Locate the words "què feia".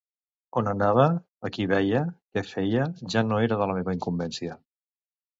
2.37-2.87